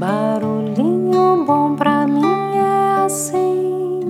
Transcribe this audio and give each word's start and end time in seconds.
Barulhinho 0.00 1.44
bom 1.44 1.76
pra 1.76 2.06
mim 2.06 2.24
é 2.56 3.04
assim, 3.04 4.00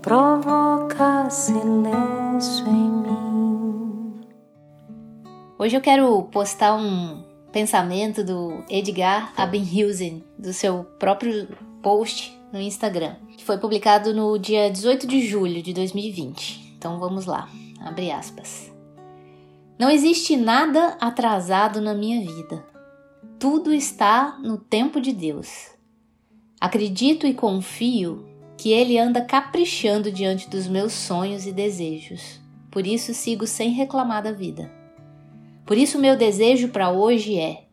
provoca 0.00 1.28
silêncio 1.28 2.66
em 2.66 2.90
mim. 2.90 4.20
Hoje 5.58 5.76
eu 5.76 5.82
quero 5.82 6.22
postar 6.32 6.76
um 6.76 7.22
pensamento 7.52 8.24
do 8.24 8.64
Edgar 8.70 9.34
Abenhusen, 9.36 10.24
do 10.38 10.54
seu 10.54 10.82
próprio 10.98 11.46
post 11.82 12.34
no 12.50 12.58
Instagram, 12.58 13.16
que 13.36 13.44
foi 13.44 13.58
publicado 13.58 14.14
no 14.14 14.38
dia 14.38 14.70
18 14.70 15.06
de 15.06 15.26
julho 15.26 15.62
de 15.62 15.74
2020. 15.74 16.74
Então 16.78 16.98
vamos 16.98 17.26
lá, 17.26 17.50
abre 17.84 18.10
aspas. 18.10 18.72
Não 19.78 19.90
existe 19.90 20.38
nada 20.38 20.96
atrasado 20.98 21.82
na 21.82 21.92
minha 21.92 22.18
vida. 22.22 22.69
Tudo 23.40 23.72
está 23.72 24.38
no 24.42 24.58
tempo 24.58 25.00
de 25.00 25.14
Deus. 25.14 25.70
Acredito 26.60 27.26
e 27.26 27.32
confio 27.32 28.28
que 28.58 28.70
Ele 28.70 28.98
anda 28.98 29.22
caprichando 29.22 30.12
diante 30.12 30.46
dos 30.46 30.68
meus 30.68 30.92
sonhos 30.92 31.46
e 31.46 31.50
desejos. 31.50 32.38
Por 32.70 32.86
isso 32.86 33.14
sigo 33.14 33.46
sem 33.46 33.70
reclamar 33.70 34.22
da 34.22 34.30
vida. 34.30 34.70
Por 35.64 35.78
isso, 35.78 35.98
meu 35.98 36.18
desejo 36.18 36.68
para 36.68 36.90
hoje 36.90 37.38
é 37.38 37.64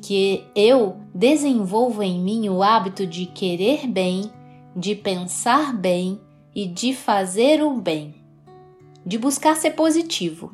que 0.00 0.42
eu 0.54 0.96
desenvolva 1.14 2.02
em 2.06 2.18
mim 2.18 2.48
o 2.48 2.62
hábito 2.62 3.06
de 3.06 3.26
querer 3.26 3.86
bem, 3.86 4.32
de 4.74 4.94
pensar 4.94 5.76
bem 5.76 6.18
e 6.54 6.66
de 6.66 6.94
fazer 6.94 7.62
o 7.62 7.78
bem, 7.78 8.14
de 9.04 9.18
buscar 9.18 9.54
ser 9.54 9.72
positivo, 9.72 10.50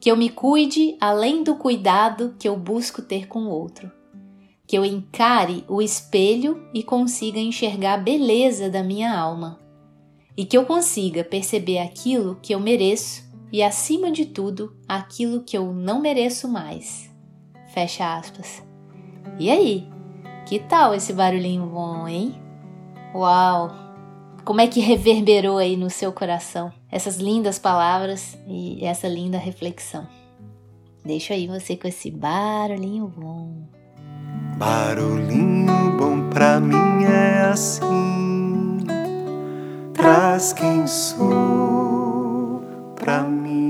que 0.00 0.10
eu 0.10 0.16
me 0.16 0.30
cuide 0.30 0.96
além 0.98 1.42
do 1.42 1.56
cuidado 1.56 2.34
que 2.38 2.48
eu 2.48 2.56
busco 2.56 3.02
ter 3.02 3.26
com 3.26 3.40
o 3.40 3.50
outro, 3.50 3.97
que 4.68 4.76
eu 4.76 4.84
encare 4.84 5.64
o 5.66 5.80
espelho 5.80 6.62
e 6.74 6.82
consiga 6.82 7.40
enxergar 7.40 7.94
a 7.94 7.98
beleza 7.98 8.68
da 8.68 8.82
minha 8.82 9.18
alma, 9.18 9.58
e 10.36 10.44
que 10.44 10.58
eu 10.58 10.66
consiga 10.66 11.24
perceber 11.24 11.78
aquilo 11.78 12.38
que 12.42 12.54
eu 12.54 12.60
mereço 12.60 13.26
e, 13.50 13.62
acima 13.62 14.12
de 14.12 14.26
tudo, 14.26 14.76
aquilo 14.86 15.42
que 15.42 15.56
eu 15.56 15.72
não 15.72 16.02
mereço 16.02 16.46
mais. 16.46 17.10
Fecha 17.72 18.14
aspas. 18.14 18.62
E 19.38 19.50
aí? 19.50 19.88
Que 20.46 20.58
tal 20.58 20.94
esse 20.94 21.14
barulhinho 21.14 21.66
bom, 21.66 22.06
hein? 22.06 22.34
Uau! 23.14 23.70
Como 24.44 24.60
é 24.60 24.66
que 24.66 24.80
reverberou 24.80 25.56
aí 25.56 25.78
no 25.78 25.88
seu 25.88 26.12
coração 26.12 26.70
essas 26.90 27.16
lindas 27.16 27.58
palavras 27.58 28.38
e 28.46 28.84
essa 28.84 29.08
linda 29.08 29.38
reflexão? 29.38 30.06
Deixa 31.02 31.32
aí 31.32 31.46
você 31.46 31.74
com 31.74 31.88
esse 31.88 32.10
barulhinho 32.10 33.08
bom. 33.08 33.77
Barulhinho 34.58 35.96
bom 35.96 36.28
pra 36.30 36.58
mim 36.58 37.04
é 37.04 37.48
assim, 37.52 38.78
traz 39.94 40.52
quem 40.52 40.84
sou 40.84 42.64
pra 42.96 43.22
mim. 43.22 43.67